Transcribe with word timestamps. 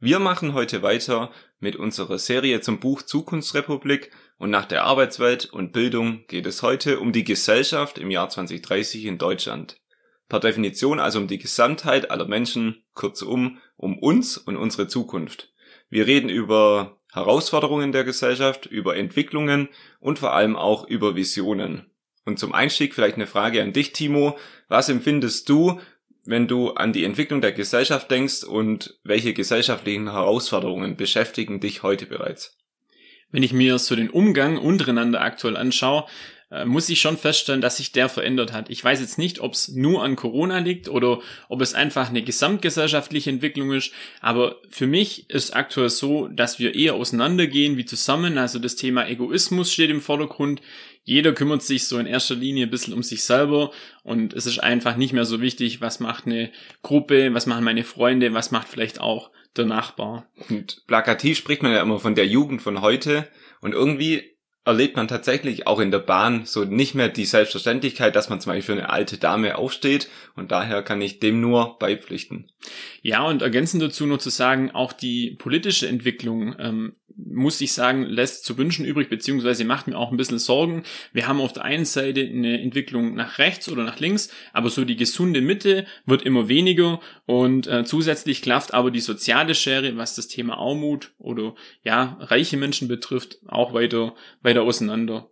Wir 0.00 0.18
machen 0.18 0.54
heute 0.54 0.82
weiter 0.82 1.30
mit 1.60 1.76
unserer 1.76 2.18
Serie 2.18 2.60
zum 2.60 2.80
Buch 2.80 3.02
Zukunftsrepublik 3.02 4.10
und 4.38 4.50
nach 4.50 4.66
der 4.66 4.84
Arbeitswelt 4.84 5.46
und 5.46 5.72
Bildung 5.72 6.26
geht 6.26 6.46
es 6.46 6.62
heute 6.62 6.98
um 6.98 7.12
die 7.12 7.24
Gesellschaft 7.24 7.98
im 7.98 8.10
Jahr 8.10 8.28
2030 8.28 9.04
in 9.04 9.18
Deutschland. 9.18 9.80
Per 10.28 10.40
Definition 10.40 10.98
also 10.98 11.20
um 11.20 11.28
die 11.28 11.38
Gesamtheit 11.38 12.10
aller 12.10 12.26
Menschen, 12.26 12.84
kurzum 12.94 13.58
um 13.76 13.98
uns 13.98 14.36
und 14.36 14.56
unsere 14.56 14.88
Zukunft. 14.88 15.52
Wir 15.88 16.06
reden 16.06 16.28
über 16.28 16.98
Herausforderungen 17.12 17.92
der 17.92 18.02
Gesellschaft, 18.02 18.66
über 18.66 18.96
Entwicklungen 18.96 19.68
und 20.00 20.18
vor 20.18 20.32
allem 20.34 20.56
auch 20.56 20.88
über 20.88 21.14
Visionen. 21.14 21.90
Und 22.24 22.38
zum 22.38 22.52
Einstieg 22.52 22.94
vielleicht 22.94 23.16
eine 23.16 23.26
Frage 23.26 23.62
an 23.62 23.72
dich, 23.72 23.92
Timo. 23.92 24.38
Was 24.68 24.88
empfindest 24.88 25.48
du 25.48 25.80
wenn 26.26 26.48
du 26.48 26.70
an 26.70 26.92
die 26.92 27.04
Entwicklung 27.04 27.40
der 27.40 27.52
Gesellschaft 27.52 28.10
denkst 28.10 28.44
und 28.44 28.98
welche 29.04 29.34
gesellschaftlichen 29.34 30.10
Herausforderungen 30.10 30.96
beschäftigen 30.96 31.60
dich 31.60 31.82
heute 31.82 32.06
bereits? 32.06 32.56
Wenn 33.30 33.42
ich 33.42 33.52
mir 33.52 33.78
so 33.78 33.96
den 33.96 34.10
Umgang 34.10 34.58
untereinander 34.58 35.20
aktuell 35.20 35.56
anschaue, 35.56 36.06
äh, 36.54 36.64
muss 36.64 36.88
ich 36.88 37.00
schon 37.00 37.16
feststellen, 37.16 37.60
dass 37.60 37.78
sich 37.78 37.90
der 37.90 38.08
verändert 38.08 38.52
hat. 38.52 38.70
Ich 38.70 38.82
weiß 38.84 39.00
jetzt 39.00 39.18
nicht, 39.18 39.40
ob 39.40 39.54
es 39.54 39.68
nur 39.68 40.04
an 40.04 40.14
Corona 40.14 40.58
liegt 40.58 40.88
oder 40.88 41.20
ob 41.48 41.60
es 41.60 41.74
einfach 41.74 42.10
eine 42.10 42.22
gesamtgesellschaftliche 42.22 43.30
Entwicklung 43.30 43.72
ist, 43.72 43.92
aber 44.20 44.60
für 44.68 44.86
mich 44.86 45.28
ist 45.30 45.56
aktuell 45.56 45.90
so, 45.90 46.28
dass 46.28 46.60
wir 46.60 46.76
eher 46.76 46.94
auseinandergehen 46.94 47.76
wie 47.76 47.84
zusammen. 47.84 48.38
Also 48.38 48.60
das 48.60 48.76
Thema 48.76 49.08
Egoismus 49.08 49.72
steht 49.72 49.90
im 49.90 50.00
Vordergrund. 50.00 50.60
Jeder 51.04 51.32
kümmert 51.32 51.62
sich 51.62 51.86
so 51.86 51.98
in 51.98 52.06
erster 52.06 52.34
Linie 52.34 52.66
ein 52.66 52.70
bisschen 52.70 52.94
um 52.94 53.02
sich 53.02 53.24
selber 53.24 53.70
und 54.02 54.32
es 54.32 54.46
ist 54.46 54.58
einfach 54.58 54.96
nicht 54.96 55.12
mehr 55.12 55.26
so 55.26 55.40
wichtig, 55.40 55.80
was 55.80 56.00
macht 56.00 56.26
eine 56.26 56.50
Gruppe, 56.82 57.32
was 57.34 57.46
machen 57.46 57.64
meine 57.64 57.84
Freunde, 57.84 58.32
was 58.32 58.50
macht 58.50 58.68
vielleicht 58.68 59.00
auch 59.00 59.30
der 59.56 59.66
Nachbar. 59.66 60.26
Und 60.48 60.82
plakativ 60.86 61.38
spricht 61.38 61.62
man 61.62 61.72
ja 61.72 61.82
immer 61.82 62.00
von 62.00 62.14
der 62.14 62.26
Jugend 62.26 62.62
von 62.62 62.80
heute 62.80 63.28
und 63.60 63.72
irgendwie 63.72 64.33
erlebt 64.64 64.96
man 64.96 65.08
tatsächlich 65.08 65.66
auch 65.66 65.78
in 65.78 65.90
der 65.90 65.98
Bahn 65.98 66.46
so 66.46 66.64
nicht 66.64 66.94
mehr 66.94 67.08
die 67.08 67.26
Selbstverständlichkeit, 67.26 68.16
dass 68.16 68.30
man 68.30 68.40
zum 68.40 68.50
Beispiel 68.52 68.76
für 68.76 68.80
eine 68.80 68.90
alte 68.90 69.18
Dame 69.18 69.58
aufsteht 69.58 70.08
und 70.36 70.50
daher 70.52 70.82
kann 70.82 71.02
ich 71.02 71.20
dem 71.20 71.40
nur 71.40 71.78
beipflichten. 71.78 72.50
Ja, 73.02 73.24
und 73.24 73.42
ergänzend 73.42 73.82
dazu 73.82 74.06
nur 74.06 74.18
zu 74.18 74.30
sagen, 74.30 74.70
auch 74.70 74.92
die 74.92 75.32
politische 75.32 75.86
Entwicklung 75.86 76.56
ähm, 76.58 76.92
muss 77.16 77.60
ich 77.60 77.72
sagen, 77.72 78.04
lässt 78.04 78.44
zu 78.44 78.58
wünschen 78.58 78.84
übrig, 78.84 79.08
beziehungsweise 79.08 79.64
macht 79.64 79.86
mir 79.86 79.96
auch 79.96 80.10
ein 80.10 80.16
bisschen 80.16 80.38
Sorgen. 80.38 80.82
Wir 81.12 81.28
haben 81.28 81.40
auf 81.40 81.52
der 81.52 81.64
einen 81.64 81.84
Seite 81.84 82.20
eine 82.20 82.60
Entwicklung 82.60 83.14
nach 83.14 83.38
rechts 83.38 83.68
oder 83.68 83.84
nach 83.84 84.00
links, 84.00 84.30
aber 84.52 84.68
so 84.68 84.84
die 84.84 84.96
gesunde 84.96 85.40
Mitte 85.40 85.86
wird 86.06 86.22
immer 86.22 86.48
weniger 86.48 87.00
und 87.26 87.66
äh, 87.66 87.84
zusätzlich 87.84 88.42
klafft 88.42 88.74
aber 88.74 88.90
die 88.90 89.00
soziale 89.00 89.54
Schere, 89.54 89.96
was 89.96 90.16
das 90.16 90.28
Thema 90.28 90.58
Armut 90.58 91.12
oder 91.18 91.54
ja, 91.82 92.16
reiche 92.20 92.56
Menschen 92.56 92.88
betrifft, 92.88 93.38
auch 93.46 93.74
weiter, 93.74 94.14
weiter 94.42 94.53
auseinander. 94.62 95.30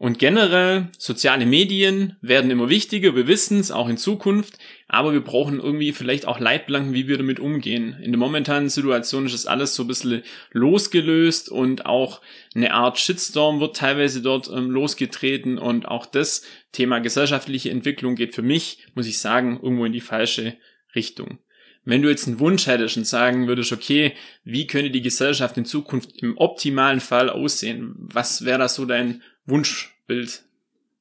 Und 0.00 0.18
generell, 0.18 0.88
soziale 0.96 1.44
Medien 1.44 2.16
werden 2.22 2.50
immer 2.50 2.70
wichtiger, 2.70 3.14
wir 3.14 3.26
wissen 3.26 3.60
es, 3.60 3.70
auch 3.70 3.86
in 3.86 3.98
Zukunft, 3.98 4.56
aber 4.88 5.12
wir 5.12 5.20
brauchen 5.20 5.60
irgendwie 5.60 5.92
vielleicht 5.92 6.26
auch 6.26 6.40
Leitplanken, 6.40 6.94
wie 6.94 7.06
wir 7.06 7.18
damit 7.18 7.38
umgehen. 7.38 7.98
In 8.02 8.10
der 8.10 8.18
momentanen 8.18 8.70
Situation 8.70 9.26
ist 9.26 9.34
das 9.34 9.44
alles 9.44 9.74
so 9.74 9.84
ein 9.84 9.88
bisschen 9.88 10.22
losgelöst 10.52 11.50
und 11.50 11.84
auch 11.84 12.22
eine 12.54 12.72
Art 12.72 12.98
Shitstorm 12.98 13.60
wird 13.60 13.76
teilweise 13.76 14.22
dort 14.22 14.48
ähm, 14.48 14.70
losgetreten 14.70 15.58
und 15.58 15.86
auch 15.86 16.06
das 16.06 16.44
Thema 16.72 17.00
gesellschaftliche 17.00 17.70
Entwicklung 17.70 18.14
geht 18.14 18.34
für 18.34 18.40
mich, 18.40 18.86
muss 18.94 19.06
ich 19.06 19.18
sagen, 19.18 19.60
irgendwo 19.62 19.84
in 19.84 19.92
die 19.92 20.00
falsche 20.00 20.56
Richtung. 20.94 21.40
Wenn 21.84 22.02
du 22.02 22.08
jetzt 22.08 22.26
einen 22.26 22.40
Wunsch 22.40 22.66
hättest 22.66 22.96
und 22.96 23.06
sagen 23.06 23.48
würdest, 23.48 23.72
okay, 23.72 24.14
wie 24.44 24.66
könnte 24.66 24.90
die 24.90 25.02
Gesellschaft 25.02 25.56
in 25.56 25.64
Zukunft 25.64 26.22
im 26.22 26.36
optimalen 26.36 27.00
Fall 27.00 27.30
aussehen? 27.30 27.94
Was 27.96 28.44
wäre 28.44 28.58
da 28.58 28.68
so 28.68 28.84
dein 28.84 29.22
Wunschbild. 29.50 30.42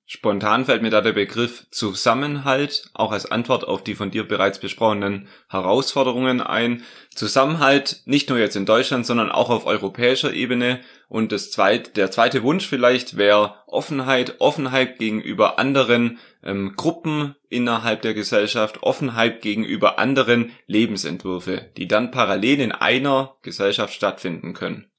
Spontan 0.06 0.66
fällt 0.66 0.82
mir 0.82 0.90
da 0.90 1.02
der 1.02 1.14
Begriff 1.14 1.68
Zusammenhalt 1.70 2.90
auch 2.96 3.12
als 3.12 3.30
Antwort 3.30 3.68
auf 3.68 3.84
die 3.84 3.94
von 3.94 4.10
dir 4.10 4.28
bereits 4.28 4.60
besprochenen 4.60 5.28
Herausforderungen 5.50 6.42
ein. 6.42 6.84
Zusammenhalt 7.14 8.02
nicht 8.06 8.28
nur 8.30 8.40
jetzt 8.40 8.56
in 8.56 8.66
Deutschland, 8.66 9.06
sondern 9.06 9.32
auch 9.32 9.52
auf 9.52 9.68
europäischer 9.68 10.34
Ebene. 10.34 10.80
Und 11.10 11.32
das 11.32 11.50
zweit, 11.50 11.98
der 11.98 12.12
zweite 12.12 12.44
Wunsch 12.44 12.68
vielleicht 12.68 13.18
wäre 13.18 13.56
Offenheit, 13.66 14.36
Offenheit 14.40 15.00
gegenüber 15.00 15.58
anderen 15.58 16.20
ähm, 16.44 16.76
Gruppen 16.76 17.36
innerhalb 17.50 18.04
der 18.04 18.14
Gesellschaft, 18.14 18.84
Offenheit 18.84 19.42
gegenüber 19.42 19.98
anderen 19.98 20.52
Lebensentwürfe, 20.68 21.72
die 21.78 21.88
dann 21.88 22.12
parallel 22.12 22.62
in 22.62 22.72
einer 22.72 23.36
Gesellschaft 23.42 23.96
stattfinden 23.96 24.54
können. 24.54 24.92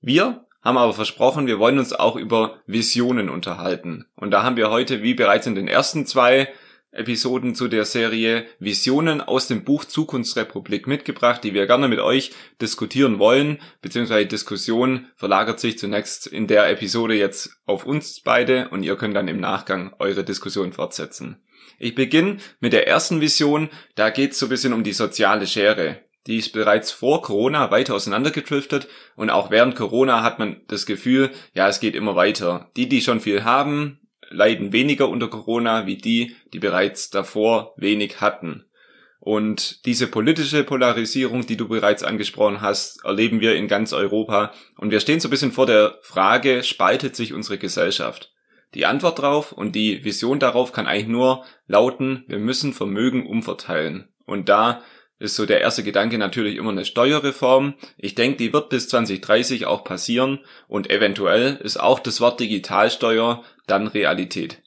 Wir 0.00 0.46
haben 0.62 0.78
aber 0.78 0.94
versprochen, 0.94 1.46
wir 1.46 1.58
wollen 1.58 1.78
uns 1.78 1.92
auch 1.92 2.16
über 2.16 2.62
Visionen 2.66 3.28
unterhalten. 3.28 4.06
Und 4.16 4.30
da 4.30 4.42
haben 4.42 4.56
wir 4.56 4.70
heute, 4.70 5.02
wie 5.02 5.14
bereits 5.14 5.46
in 5.46 5.54
den 5.54 5.68
ersten 5.68 6.06
zwei 6.06 6.48
Episoden 6.98 7.54
zu 7.54 7.68
der 7.68 7.84
Serie, 7.84 8.46
Visionen 8.58 9.20
aus 9.20 9.48
dem 9.48 9.64
Buch 9.64 9.84
Zukunftsrepublik 9.84 10.86
mitgebracht, 10.86 11.44
die 11.44 11.54
wir 11.54 11.66
gerne 11.66 11.88
mit 11.88 12.00
euch 12.00 12.32
diskutieren 12.60 13.18
wollen, 13.18 13.58
beziehungsweise 13.82 14.26
Diskussion 14.26 15.06
verlagert 15.16 15.60
sich 15.60 15.78
zunächst 15.78 16.26
in 16.26 16.46
der 16.46 16.68
Episode 16.70 17.14
jetzt 17.14 17.50
auf 17.66 17.86
uns 17.86 18.20
beide 18.20 18.68
und 18.70 18.82
ihr 18.82 18.96
könnt 18.96 19.16
dann 19.16 19.28
im 19.28 19.40
Nachgang 19.40 19.94
eure 19.98 20.24
Diskussion 20.24 20.72
fortsetzen. 20.72 21.42
Ich 21.78 21.94
beginne 21.94 22.38
mit 22.60 22.72
der 22.72 22.88
ersten 22.88 23.20
Vision, 23.20 23.68
da 23.94 24.10
geht 24.10 24.32
es 24.32 24.38
so 24.38 24.46
ein 24.46 24.50
bisschen 24.50 24.72
um 24.72 24.84
die 24.84 24.92
soziale 24.92 25.46
Schere. 25.46 26.00
Die 26.26 26.38
ist 26.38 26.52
bereits 26.52 26.90
vor 26.90 27.22
Corona 27.22 27.70
weiter 27.70 27.94
auseinandergedriftet 27.94 28.88
und 29.14 29.30
auch 29.30 29.50
während 29.50 29.76
Corona 29.76 30.22
hat 30.22 30.38
man 30.38 30.62
das 30.66 30.86
Gefühl, 30.86 31.30
ja, 31.54 31.68
es 31.68 31.78
geht 31.78 31.94
immer 31.94 32.16
weiter. 32.16 32.70
Die, 32.76 32.88
die 32.88 33.00
schon 33.00 33.20
viel 33.20 33.44
haben, 33.44 34.00
leiden 34.30 34.72
weniger 34.72 35.08
unter 35.08 35.28
Corona 35.28 35.86
wie 35.86 35.96
die, 35.96 36.36
die 36.52 36.58
bereits 36.58 37.10
davor 37.10 37.74
wenig 37.76 38.20
hatten. 38.20 38.64
Und 39.20 39.84
diese 39.86 40.06
politische 40.06 40.62
Polarisierung, 40.62 41.46
die 41.46 41.56
du 41.56 41.66
bereits 41.66 42.04
angesprochen 42.04 42.60
hast, 42.60 43.04
erleben 43.04 43.40
wir 43.40 43.56
in 43.56 43.66
ganz 43.66 43.92
Europa. 43.92 44.52
Und 44.76 44.92
wir 44.92 45.00
stehen 45.00 45.18
so 45.18 45.26
ein 45.26 45.32
bisschen 45.32 45.50
vor 45.50 45.66
der 45.66 45.98
Frage, 46.02 46.62
spaltet 46.62 47.16
sich 47.16 47.32
unsere 47.32 47.58
Gesellschaft? 47.58 48.32
Die 48.74 48.86
Antwort 48.86 49.18
darauf 49.18 49.52
und 49.52 49.74
die 49.74 50.04
Vision 50.04 50.38
darauf 50.38 50.72
kann 50.72 50.86
eigentlich 50.86 51.08
nur 51.08 51.44
lauten, 51.66 52.24
wir 52.28 52.38
müssen 52.38 52.72
Vermögen 52.72 53.26
umverteilen. 53.26 54.08
Und 54.26 54.48
da 54.48 54.82
ist 55.18 55.36
so 55.36 55.46
der 55.46 55.60
erste 55.60 55.82
Gedanke 55.82 56.18
natürlich 56.18 56.56
immer 56.56 56.70
eine 56.70 56.84
Steuerreform. 56.84 57.74
Ich 57.96 58.14
denke, 58.14 58.36
die 58.38 58.52
wird 58.52 58.68
bis 58.68 58.88
2030 58.88 59.66
auch 59.66 59.84
passieren 59.84 60.40
und 60.68 60.90
eventuell 60.90 61.56
ist 61.56 61.78
auch 61.78 62.00
das 62.00 62.20
Wort 62.20 62.40
Digitalsteuer 62.40 63.42
dann 63.66 63.86
Realität. 63.86 64.62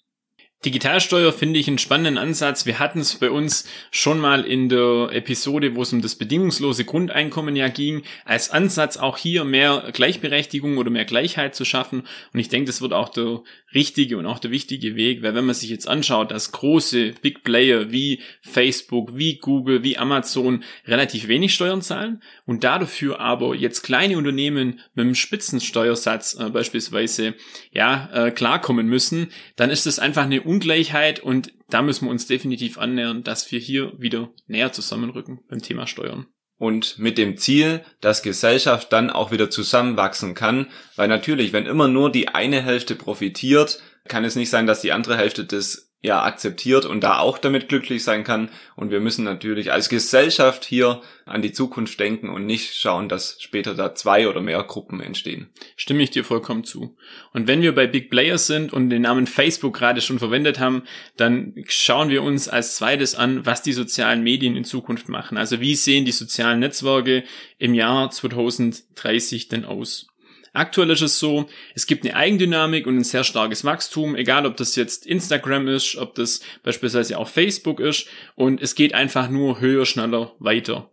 Digitalsteuer 0.65 1.31
finde 1.31 1.57
ich 1.57 1.69
einen 1.69 1.77
spannenden 1.77 2.17
Ansatz. 2.17 2.65
Wir 2.65 2.79
hatten 2.79 2.99
es 2.99 3.15
bei 3.15 3.31
uns 3.31 3.63
schon 3.91 4.19
mal 4.19 4.43
in 4.43 4.67
der 4.67 5.07
Episode, 5.13 5.73
wo 5.75 5.83
es 5.83 5.93
um 5.93 6.01
das 6.01 6.15
bedingungslose 6.15 6.83
Grundeinkommen 6.83 7.55
ja 7.55 7.69
ging, 7.69 8.03
als 8.25 8.49
Ansatz 8.49 8.97
auch 8.97 9.17
hier 9.17 9.45
mehr 9.45 9.89
Gleichberechtigung 9.93 10.77
oder 10.77 10.89
mehr 10.89 11.05
Gleichheit 11.05 11.55
zu 11.55 11.63
schaffen. 11.63 12.03
Und 12.33 12.41
ich 12.41 12.49
denke, 12.49 12.67
das 12.67 12.81
wird 12.81 12.91
auch 12.91 13.07
der 13.07 13.41
richtige 13.73 14.17
und 14.17 14.25
auch 14.25 14.39
der 14.39 14.51
wichtige 14.51 14.95
Weg, 14.95 15.21
weil 15.21 15.35
wenn 15.35 15.45
man 15.45 15.55
sich 15.55 15.69
jetzt 15.69 15.87
anschaut, 15.87 16.31
dass 16.31 16.51
große 16.51 17.13
Big 17.21 17.43
Player 17.43 17.91
wie 17.91 18.21
Facebook, 18.41 19.15
wie 19.15 19.37
Google, 19.37 19.83
wie 19.83 19.97
Amazon 19.97 20.63
relativ 20.85 21.27
wenig 21.27 21.53
Steuern 21.53 21.81
zahlen 21.81 22.21
und 22.45 22.63
dafür 22.63 23.19
aber 23.19 23.55
jetzt 23.55 23.83
kleine 23.83 24.17
Unternehmen 24.17 24.81
mit 24.95 25.05
einem 25.05 25.15
Spitzensteuersatz 25.15 26.37
äh, 26.39 26.49
beispielsweise 26.49 27.35
ja 27.71 28.09
äh, 28.11 28.31
klarkommen 28.31 28.87
müssen, 28.87 29.27
dann 29.55 29.69
ist 29.69 29.85
das 29.85 29.99
einfach 29.99 30.23
eine 30.23 30.41
Ungleichheit 30.49 31.19
und 31.19 31.53
da 31.69 31.83
müssen 31.83 32.05
wir 32.05 32.11
uns 32.11 32.25
definitiv 32.25 32.79
annähern, 32.79 33.23
dass 33.23 33.51
wir 33.51 33.59
hier 33.59 33.93
wieder 33.99 34.29
näher 34.47 34.71
zusammenrücken 34.71 35.41
beim 35.47 35.61
Thema 35.61 35.85
Steuern. 35.85 36.25
Und 36.57 36.97
mit 36.97 37.19
dem 37.19 37.37
Ziel, 37.37 37.85
dass 38.01 38.23
Gesellschaft 38.23 38.91
dann 38.91 39.11
auch 39.11 39.31
wieder 39.31 39.51
zusammenwachsen 39.51 40.33
kann, 40.33 40.67
weil 40.95 41.07
natürlich, 41.07 41.53
wenn 41.53 41.67
immer 41.67 41.87
nur 41.87 42.11
die 42.11 42.29
eine 42.29 42.63
Hälfte 42.63 42.95
profitiert, 42.95 43.79
kann 44.07 44.25
es 44.25 44.35
nicht 44.35 44.49
sein, 44.49 44.65
dass 44.65 44.81
die 44.81 44.91
andere 44.91 45.17
Hälfte 45.17 45.45
das 45.45 45.88
ja 46.01 46.23
akzeptiert 46.23 46.85
und 46.85 47.03
da 47.03 47.19
auch 47.19 47.37
damit 47.37 47.67
glücklich 47.67 48.03
sein 48.03 48.23
kann. 48.23 48.49
Und 48.75 48.89
wir 48.89 49.01
müssen 49.01 49.25
natürlich 49.25 49.73
als 49.73 49.89
Gesellschaft 49.89 50.63
hier 50.63 51.01
an 51.25 51.41
die 51.41 51.51
Zukunft 51.51 51.99
denken 51.99 52.29
und 52.29 52.45
nicht 52.45 52.73
schauen, 52.73 53.09
dass 53.09 53.41
später 53.41 53.75
da 53.75 53.93
zwei 53.95 54.29
oder 54.29 54.39
mehr 54.39 54.63
Gruppen 54.63 55.01
entstehen. 55.01 55.49
Stimme 55.75 56.03
ich 56.03 56.09
dir 56.09 56.23
vollkommen 56.23 56.63
zu. 56.63 56.95
Und 57.33 57.47
wenn 57.47 57.61
wir 57.61 57.75
bei 57.75 57.85
Big 57.85 58.09
Players 58.09 58.47
sind 58.47 58.71
und 58.71 58.89
den 58.89 59.01
Namen 59.01 59.27
Facebook 59.27 59.75
gerade 59.75 59.99
schon 59.99 60.19
verwendet 60.19 60.59
haben, 60.59 60.83
dann 61.17 61.53
schauen 61.67 62.09
wir 62.09 62.23
uns 62.23 62.47
als 62.47 62.75
zweites 62.75 63.15
an, 63.15 63.45
was 63.45 63.61
die 63.61 63.73
sozialen 63.73 64.23
Medien 64.23 64.55
in 64.55 64.63
Zukunft 64.63 65.09
machen. 65.09 65.37
Also 65.37 65.59
wie 65.59 65.75
sehen 65.75 66.05
die 66.05 66.13
sozialen 66.13 66.59
Netzwerke 66.59 67.25
im 67.57 67.73
Jahr 67.73 68.09
2030 68.09 69.49
denn 69.49 69.65
aus? 69.65 70.08
Aktuell 70.53 70.89
ist 70.89 71.01
es 71.01 71.19
so, 71.19 71.47
es 71.75 71.87
gibt 71.87 72.05
eine 72.05 72.15
Eigendynamik 72.15 72.87
und 72.87 72.97
ein 72.97 73.03
sehr 73.03 73.23
starkes 73.23 73.63
Wachstum, 73.63 74.15
egal 74.15 74.45
ob 74.45 74.57
das 74.57 74.75
jetzt 74.75 75.05
Instagram 75.05 75.67
ist, 75.67 75.95
ob 75.95 76.15
das 76.15 76.41
beispielsweise 76.63 77.17
auch 77.17 77.27
Facebook 77.27 77.79
ist 77.79 78.07
und 78.35 78.61
es 78.61 78.75
geht 78.75 78.93
einfach 78.93 79.29
nur 79.29 79.59
höher, 79.59 79.85
schneller 79.85 80.33
weiter. 80.39 80.89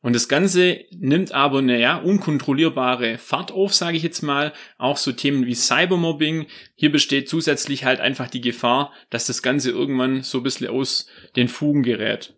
Und 0.00 0.14
das 0.14 0.28
Ganze 0.28 0.84
nimmt 0.90 1.32
aber 1.32 1.58
eine 1.58 1.80
ja, 1.80 1.96
unkontrollierbare 1.96 3.18
Fahrt 3.18 3.50
auf, 3.50 3.74
sage 3.74 3.96
ich 3.96 4.04
jetzt 4.04 4.22
mal. 4.22 4.52
Auch 4.78 4.96
so 4.96 5.10
Themen 5.10 5.46
wie 5.46 5.56
Cybermobbing. 5.56 6.46
Hier 6.76 6.92
besteht 6.92 7.28
zusätzlich 7.28 7.84
halt 7.84 7.98
einfach 7.98 8.30
die 8.30 8.40
Gefahr, 8.40 8.92
dass 9.10 9.26
das 9.26 9.42
Ganze 9.42 9.70
irgendwann 9.70 10.22
so 10.22 10.38
ein 10.38 10.44
bisschen 10.44 10.68
aus 10.68 11.08
den 11.34 11.48
Fugen 11.48 11.82
gerät. 11.82 12.37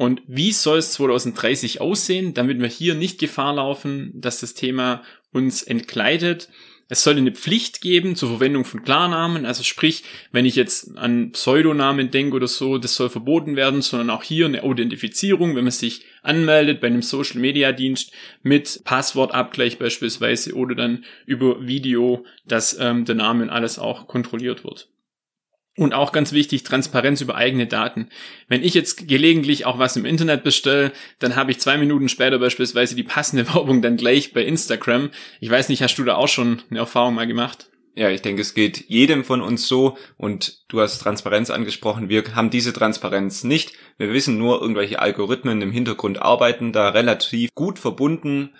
Und 0.00 0.22
wie 0.26 0.52
soll 0.52 0.78
es 0.78 0.92
2030 0.92 1.82
aussehen, 1.82 2.32
damit 2.32 2.58
wir 2.58 2.68
hier 2.68 2.94
nicht 2.94 3.20
Gefahr 3.20 3.56
laufen, 3.56 4.12
dass 4.14 4.40
das 4.40 4.54
Thema 4.54 5.02
uns 5.30 5.62
entkleidet? 5.62 6.48
Es 6.88 7.04
soll 7.04 7.18
eine 7.18 7.32
Pflicht 7.32 7.82
geben 7.82 8.16
zur 8.16 8.30
Verwendung 8.30 8.64
von 8.64 8.82
Klarnamen, 8.82 9.44
also 9.44 9.62
sprich, 9.62 10.04
wenn 10.32 10.46
ich 10.46 10.56
jetzt 10.56 10.96
an 10.96 11.32
Pseudonamen 11.32 12.10
denke 12.10 12.34
oder 12.34 12.48
so, 12.48 12.78
das 12.78 12.94
soll 12.94 13.10
verboten 13.10 13.56
werden, 13.56 13.82
sondern 13.82 14.08
auch 14.08 14.22
hier 14.22 14.46
eine 14.46 14.62
Authentifizierung, 14.62 15.54
wenn 15.54 15.64
man 15.64 15.70
sich 15.70 16.06
anmeldet 16.22 16.80
bei 16.80 16.86
einem 16.86 17.02
Social 17.02 17.38
Media 17.38 17.70
Dienst 17.72 18.10
mit 18.42 18.80
Passwortabgleich 18.84 19.78
beispielsweise 19.78 20.54
oder 20.54 20.74
dann 20.74 21.04
über 21.26 21.66
Video, 21.66 22.24
dass 22.46 22.74
ähm, 22.80 23.04
der 23.04 23.16
Name 23.16 23.42
und 23.42 23.50
alles 23.50 23.78
auch 23.78 24.08
kontrolliert 24.08 24.64
wird. 24.64 24.88
Und 25.76 25.94
auch 25.94 26.12
ganz 26.12 26.32
wichtig, 26.32 26.64
Transparenz 26.64 27.20
über 27.20 27.36
eigene 27.36 27.66
Daten. 27.66 28.08
Wenn 28.48 28.62
ich 28.62 28.74
jetzt 28.74 29.06
gelegentlich 29.06 29.66
auch 29.66 29.78
was 29.78 29.96
im 29.96 30.04
Internet 30.04 30.42
bestelle, 30.42 30.92
dann 31.20 31.36
habe 31.36 31.52
ich 31.52 31.60
zwei 31.60 31.78
Minuten 31.78 32.08
später 32.08 32.38
beispielsweise 32.38 32.96
die 32.96 33.04
passende 33.04 33.46
Werbung 33.54 33.80
dann 33.80 33.96
gleich 33.96 34.32
bei 34.32 34.44
Instagram. 34.44 35.10
Ich 35.40 35.50
weiß 35.50 35.68
nicht, 35.68 35.82
hast 35.82 35.96
du 35.96 36.04
da 36.04 36.16
auch 36.16 36.28
schon 36.28 36.62
eine 36.70 36.80
Erfahrung 36.80 37.14
mal 37.14 37.26
gemacht? 37.26 37.70
Ja, 37.94 38.08
ich 38.08 38.22
denke, 38.22 38.42
es 38.42 38.54
geht 38.54 38.88
jedem 38.88 39.24
von 39.24 39.42
uns 39.42 39.66
so 39.66 39.96
und 40.16 40.64
du 40.68 40.80
hast 40.80 41.00
Transparenz 41.00 41.50
angesprochen. 41.50 42.08
Wir 42.08 42.34
haben 42.34 42.50
diese 42.50 42.72
Transparenz 42.72 43.44
nicht. 43.44 43.72
Wir 43.98 44.12
wissen 44.12 44.38
nur, 44.38 44.60
irgendwelche 44.60 45.00
Algorithmen 45.00 45.60
im 45.60 45.72
Hintergrund 45.72 46.22
arbeiten 46.22 46.72
da 46.72 46.90
relativ 46.90 47.50
gut 47.54 47.78
verbunden 47.78 48.50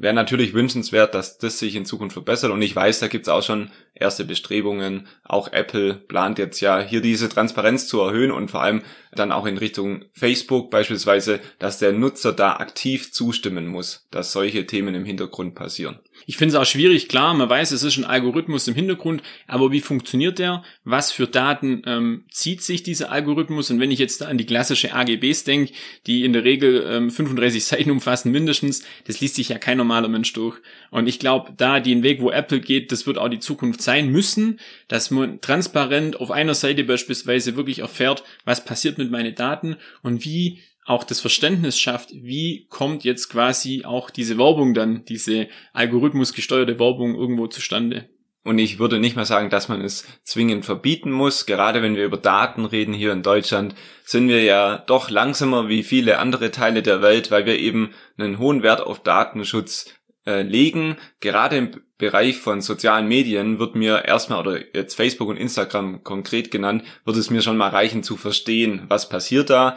wäre 0.00 0.14
natürlich 0.14 0.54
wünschenswert, 0.54 1.14
dass 1.14 1.36
das 1.36 1.58
sich 1.58 1.76
in 1.76 1.84
Zukunft 1.84 2.14
verbessert. 2.14 2.50
Und 2.50 2.62
ich 2.62 2.74
weiß, 2.74 3.00
da 3.00 3.08
gibt's 3.08 3.28
auch 3.28 3.42
schon 3.42 3.70
erste 3.94 4.24
Bestrebungen. 4.24 5.06
Auch 5.24 5.52
Apple 5.52 5.94
plant 5.94 6.38
jetzt 6.38 6.60
ja 6.60 6.80
hier 6.80 7.02
diese 7.02 7.28
Transparenz 7.28 7.86
zu 7.86 8.00
erhöhen 8.00 8.30
und 8.32 8.50
vor 8.50 8.62
allem 8.62 8.82
dann 9.12 9.30
auch 9.30 9.44
in 9.44 9.58
Richtung 9.58 10.06
Facebook 10.12 10.70
beispielsweise, 10.70 11.40
dass 11.58 11.78
der 11.78 11.92
Nutzer 11.92 12.32
da 12.32 12.54
aktiv 12.54 13.12
zustimmen 13.12 13.66
muss, 13.66 14.08
dass 14.10 14.32
solche 14.32 14.66
Themen 14.66 14.94
im 14.94 15.04
Hintergrund 15.04 15.54
passieren. 15.54 15.98
Ich 16.26 16.36
finde 16.36 16.54
es 16.54 16.60
auch 16.60 16.66
schwierig, 16.66 17.08
klar, 17.08 17.34
man 17.34 17.48
weiß, 17.48 17.72
es 17.72 17.82
ist 17.82 17.96
ein 17.96 18.04
Algorithmus 18.04 18.68
im 18.68 18.74
Hintergrund, 18.74 19.22
aber 19.46 19.72
wie 19.72 19.80
funktioniert 19.80 20.38
der? 20.38 20.62
Was 20.84 21.12
für 21.12 21.26
Daten 21.26 21.82
ähm, 21.86 22.24
zieht 22.30 22.62
sich 22.62 22.82
dieser 22.82 23.10
Algorithmus? 23.10 23.70
Und 23.70 23.80
wenn 23.80 23.90
ich 23.90 23.98
jetzt 23.98 24.22
an 24.22 24.38
die 24.38 24.46
klassische 24.46 24.92
AGBs 24.94 25.44
denke, 25.44 25.72
die 26.06 26.24
in 26.24 26.32
der 26.32 26.44
Regel 26.44 26.86
ähm, 26.88 27.10
35 27.10 27.64
Seiten 27.64 27.90
umfassen 27.90 28.32
mindestens, 28.32 28.84
das 29.06 29.20
liest 29.20 29.36
sich 29.36 29.48
ja 29.48 29.58
kein 29.58 29.78
normaler 29.78 30.08
Mensch 30.08 30.32
durch. 30.32 30.58
Und 30.90 31.08
ich 31.08 31.18
glaube, 31.18 31.52
da 31.56 31.80
den 31.80 32.02
Weg, 32.02 32.20
wo 32.20 32.30
Apple 32.30 32.60
geht, 32.60 32.92
das 32.92 33.06
wird 33.06 33.18
auch 33.18 33.28
die 33.28 33.38
Zukunft 33.38 33.82
sein 33.82 34.10
müssen, 34.10 34.60
dass 34.88 35.10
man 35.10 35.40
transparent 35.40 36.20
auf 36.20 36.30
einer 36.30 36.54
Seite 36.54 36.84
beispielsweise 36.84 37.56
wirklich 37.56 37.80
erfährt, 37.80 38.24
was 38.44 38.64
passiert 38.64 38.98
mit 38.98 39.10
meinen 39.10 39.34
Daten 39.34 39.76
und 40.02 40.24
wie 40.24 40.60
auch 40.84 41.04
das 41.04 41.20
Verständnis 41.20 41.78
schafft, 41.78 42.10
wie 42.12 42.66
kommt 42.68 43.04
jetzt 43.04 43.28
quasi 43.28 43.84
auch 43.84 44.10
diese 44.10 44.38
Werbung 44.38 44.74
dann, 44.74 45.04
diese 45.04 45.48
algorithmusgesteuerte 45.72 46.78
Werbung 46.78 47.14
irgendwo 47.14 47.46
zustande. 47.46 48.08
Und 48.42 48.58
ich 48.58 48.78
würde 48.78 48.98
nicht 48.98 49.16
mal 49.16 49.26
sagen, 49.26 49.50
dass 49.50 49.68
man 49.68 49.82
es 49.82 50.06
zwingend 50.24 50.64
verbieten 50.64 51.10
muss. 51.10 51.44
Gerade 51.44 51.82
wenn 51.82 51.94
wir 51.94 52.06
über 52.06 52.16
Daten 52.16 52.64
reden 52.64 52.94
hier 52.94 53.12
in 53.12 53.22
Deutschland, 53.22 53.74
sind 54.04 54.28
wir 54.28 54.42
ja 54.42 54.78
doch 54.78 55.10
langsamer 55.10 55.68
wie 55.68 55.82
viele 55.82 56.18
andere 56.18 56.50
Teile 56.50 56.82
der 56.82 57.02
Welt, 57.02 57.30
weil 57.30 57.44
wir 57.44 57.58
eben 57.58 57.90
einen 58.16 58.38
hohen 58.38 58.62
Wert 58.62 58.80
auf 58.80 59.02
Datenschutz 59.02 59.94
äh, 60.26 60.40
legen. 60.40 60.96
Gerade 61.20 61.58
im 61.58 61.70
Bereich 61.98 62.38
von 62.38 62.62
sozialen 62.62 63.08
Medien 63.08 63.58
wird 63.58 63.74
mir 63.74 64.06
erstmal, 64.06 64.40
oder 64.40 64.74
jetzt 64.74 64.94
Facebook 64.94 65.28
und 65.28 65.36
Instagram 65.36 66.02
konkret 66.02 66.50
genannt, 66.50 66.82
wird 67.04 67.18
es 67.18 67.28
mir 67.28 67.42
schon 67.42 67.58
mal 67.58 67.68
reichen 67.68 68.02
zu 68.02 68.16
verstehen, 68.16 68.86
was 68.88 69.10
passiert 69.10 69.50
da, 69.50 69.76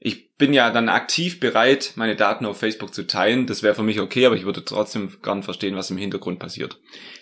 ich 0.00 0.36
bin 0.36 0.52
ja 0.52 0.70
dann 0.70 0.88
aktiv 0.88 1.40
bereit, 1.40 1.94
meine 1.96 2.14
Daten 2.14 2.46
auf 2.46 2.58
Facebook 2.58 2.94
zu 2.94 3.04
teilen. 3.04 3.48
Das 3.48 3.64
wäre 3.64 3.74
für 3.74 3.82
mich 3.82 3.98
okay, 3.98 4.26
aber 4.26 4.36
ich 4.36 4.44
würde 4.44 4.64
trotzdem 4.64 5.10
gern 5.20 5.42
verstehen, 5.42 5.74
was 5.74 5.90
im 5.90 5.96
Hintergrund 5.96 6.38
passiert. 6.38 6.78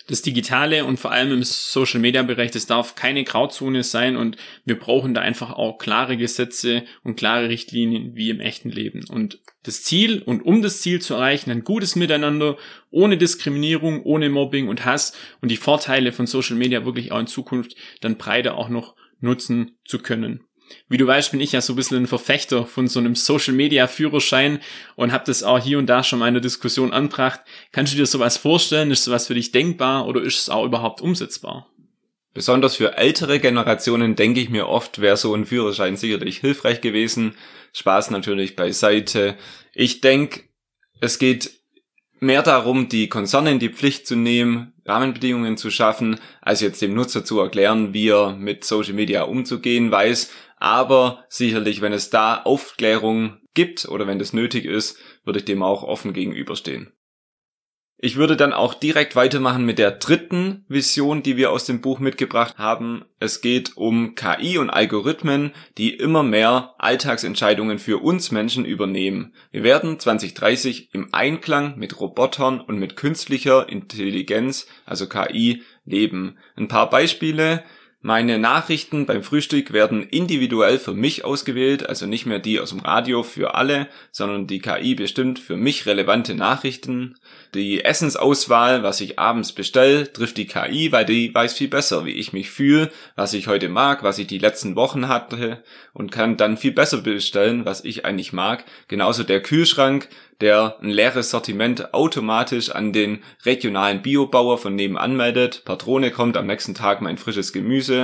Das 0.09 0.21
Digitale 0.21 0.85
und 0.85 1.01
vor 1.01 1.11
allem 1.11 1.33
im 1.33 1.43
Social 1.43 2.01
Media 2.01 2.23
Bereich, 2.23 2.51
das 2.51 2.67
darf 2.67 2.95
keine 2.95 3.25
Grauzone 3.25 3.83
sein 3.83 4.17
und 4.19 4.37
wir 4.67 4.79
brauchen 4.79 5.15
da 5.15 5.23
einfach 5.23 5.53
auch 5.53 5.79
klare 5.79 6.19
Gesetze 6.19 6.85
und 7.03 7.17
klare 7.17 7.49
Richtlinien 7.49 8.15
wie 8.15 8.29
im 8.29 8.41
echten 8.41 8.69
Leben. 8.69 9.05
Und 9.09 9.41
das 9.63 9.83
Ziel 9.83 10.21
und 10.21 10.43
um 10.43 10.61
das 10.61 10.83
Ziel 10.83 11.01
zu 11.01 11.15
erreichen, 11.15 11.51
ein 11.51 11.65
gutes 11.65 11.97
Miteinander, 11.97 12.59
ohne 12.91 13.17
Diskriminierung, 13.17 14.03
ohne 14.03 14.29
Mobbing 14.29 14.69
und 14.69 14.85
Hass 14.85 15.15
und 15.41 15.51
die 15.51 15.57
Vorteile 15.57 16.13
von 16.13 16.27
Social 16.27 16.57
Media 16.57 16.85
wirklich 16.85 17.11
auch 17.11 17.21
in 17.21 17.27
Zukunft 17.27 17.75
dann 18.03 18.19
breiter 18.19 18.59
auch 18.59 18.69
noch 18.69 18.95
nutzen 19.21 19.79
zu 19.87 19.99
können. 19.99 20.45
Wie 20.89 20.97
du 20.97 21.07
weißt, 21.07 21.33
bin 21.33 21.41
ich 21.41 21.53
ja 21.53 21.61
so 21.61 21.73
ein 21.73 21.77
bisschen 21.77 21.99
ein 21.99 22.07
Verfechter 22.07 22.67
von 22.67 22.89
so 22.89 23.01
einem 23.01 23.15
Social 23.15 23.55
Media 23.55 23.87
Führerschein 23.87 24.61
und 24.95 25.13
habe 25.13 25.25
das 25.27 25.43
auch 25.43 25.59
hier 25.59 25.79
und 25.79 25.87
da 25.87 26.03
schon 26.03 26.19
mal 26.19 26.29
in 26.29 26.35
der 26.35 26.41
Diskussion 26.41 26.93
anbracht. 26.93 27.41
Kannst 27.73 27.93
du 27.93 27.97
dir 27.97 28.07
sowas 28.07 28.37
vorstellen? 28.37 28.91
Ist 28.91 29.05
sowas 29.05 29.27
für 29.27 29.35
dich 29.35 29.53
denkbar 29.53 30.07
oder 30.07 30.23
ist 30.23 30.39
es 30.39 30.51
auch 30.51 30.65
überhaupt 30.65 31.01
umsetzbar? 31.01 31.69
Besonders 32.35 32.77
für 32.77 32.99
ältere 32.99 33.41
Generationen 33.41 34.15
denke 34.15 34.41
ich 34.41 34.51
mir 34.51 34.69
oft, 34.69 35.01
wäre 35.01 35.17
so 35.17 35.35
ein 35.35 35.47
Führerschein 35.47 35.97
sicherlich 35.97 36.39
hilfreich 36.39 36.83
gewesen. 36.83 37.35
Spaß 37.73 38.11
natürlich 38.11 38.57
beiseite. 38.57 39.37
Ich 39.73 40.03
denke, 40.03 40.43
es 41.01 41.19
geht 41.19 41.56
mehr 42.21 42.43
darum, 42.43 42.89
die 42.89 43.09
Konzerne 43.09 43.51
in 43.51 43.59
die 43.59 43.69
Pflicht 43.69 44.07
zu 44.07 44.17
nehmen, 44.17 44.73
Rahmenbedingungen 44.85 45.57
zu 45.57 45.71
schaffen, 45.71 46.19
als 46.41 46.61
jetzt 46.61 46.83
dem 46.83 46.95
Nutzer 46.95 47.25
zu 47.25 47.41
erklären, 47.41 47.93
wie 47.93 48.09
er 48.09 48.37
mit 48.37 48.65
Social 48.65 48.95
Media 48.95 49.23
umzugehen 49.23 49.91
weiß. 49.91 50.31
Aber 50.59 51.25
sicherlich, 51.29 51.81
wenn 51.81 51.93
es 51.93 52.11
da 52.11 52.43
Aufklärung 52.43 53.39
gibt 53.55 53.89
oder 53.89 54.07
wenn 54.07 54.19
das 54.19 54.33
nötig 54.33 54.65
ist, 54.65 54.99
würde 55.25 55.41
ich 55.41 55.45
dem 55.45 55.63
auch 55.63 55.83
offen 55.83 56.13
gegenüberstehen. 56.13 56.93
Ich 57.99 58.17
würde 58.17 58.37
dann 58.37 58.53
auch 58.53 58.75
direkt 58.75 59.17
weitermachen 59.17 59.65
mit 59.65 59.79
der 59.79 59.91
dritten 59.91 60.67
Vision, 60.69 61.23
die 61.23 61.39
wir 61.39 61.51
aus 61.51 61.65
dem 61.65 61.81
Buch 61.81 61.99
mitgebracht 61.99 62.59
haben. 62.59 63.07
Es 63.21 63.41
geht 63.41 63.79
um 63.79 64.15
KI 64.15 64.59
und 64.59 64.69
Algorithmen, 64.69 65.53
die 65.79 65.95
immer 65.95 66.23
mehr 66.23 66.75
Alltagsentscheidungen 66.77 67.79
für 67.79 68.03
uns 68.03 68.31
Menschen 68.31 68.67
übernehmen. 68.67 69.33
Wir 69.51 69.63
werden 69.63 69.99
2030 69.99 70.91
im 70.93 71.09
Einklang 71.13 71.79
mit 71.79 71.99
Robotern 71.99 72.61
und 72.61 72.79
mit 72.79 72.97
künstlicher 72.97 73.67
Intelligenz, 73.67 74.67
also 74.85 75.09
KI, 75.09 75.63
leben. 75.87 76.37
Ein 76.55 76.69
paar 76.69 76.91
Beispiele. 76.91 77.65
Meine 78.07 78.39
Nachrichten 78.39 79.05
beim 79.05 79.25
Frühstück 79.25 79.73
werden 79.73 80.05
individuell 80.05 80.79
für 80.79 80.95
mich 80.95 81.25
ausgewählt, 81.25 81.89
also 81.89 82.07
nicht 82.07 82.25
mehr 82.25 82.39
die 82.39 82.61
aus 82.61 82.71
dem 82.71 82.79
Radio 82.79 83.25
für 83.25 83.57
alle, 83.57 83.89
sondern 84.13 84.47
die 84.47 84.61
KI 84.61 84.95
bestimmt 84.95 85.41
für 85.41 85.57
mich 85.57 85.87
relevante 85.87 86.37
Nachrichten. 86.37 87.17
Die 87.53 87.85
Essensauswahl, 87.85 88.85
was 88.85 89.01
ich 89.01 89.19
abends 89.19 89.51
bestelle, 89.51 90.13
trifft 90.13 90.37
die 90.37 90.47
KI, 90.47 90.93
weil 90.93 91.05
die 91.05 91.35
weiß 91.35 91.55
viel 91.55 91.67
besser, 91.67 92.05
wie 92.05 92.13
ich 92.13 92.33
mich 92.33 92.49
fühle, 92.49 92.93
was 93.17 93.33
ich 93.33 93.49
heute 93.49 93.69
mag, 93.69 94.05
was 94.05 94.21
ich 94.21 94.29
die 94.29 94.39
letzten 94.39 94.77
Wochen 94.77 95.09
hatte 95.09 95.65
und 95.93 96.13
kann 96.13 96.37
dann 96.37 96.57
viel 96.57 96.71
besser 96.71 96.99
bestellen, 96.99 97.65
was 97.65 97.85
ich 97.85 98.05
eigentlich 98.05 98.33
mag. 98.33 98.67
Genauso 98.87 99.25
der 99.25 99.43
Kühlschrank, 99.43 100.09
der 100.41 100.77
ein 100.83 100.91
leeres 100.91 101.31
Sortiment 101.31 101.95
automatisch 101.95 102.71
an 102.71 102.93
den 102.93 103.23
regionalen 103.45 104.03
Biobauer 104.03 104.59
von 104.59 104.75
nebenan 104.75 105.17
meldet. 105.17 105.65
Patrone 105.65 106.11
kommt 106.11 106.37
am 106.37 106.47
nächsten 106.47 106.75
Tag 106.75 107.01
mein 107.01 107.17
frisches 107.17 107.53
Gemüse. 107.53 107.96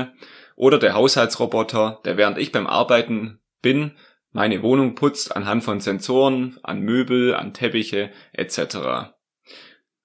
Oder 0.57 0.79
der 0.79 0.95
Haushaltsroboter, 0.95 2.01
der 2.05 2.17
während 2.17 2.39
ich 2.39 2.53
beim 2.53 2.67
Arbeiten 2.67 3.41
bin, 3.63 3.93
meine 4.33 4.63
Wohnung 4.63 4.95
putzt 4.95 5.37
anhand 5.37 5.63
von 5.63 5.81
Sensoren, 5.81 6.59
an 6.63 6.81
Möbel, 6.81 7.35
an 7.35 7.53
Teppiche 7.53 8.11
etc. 8.33 9.13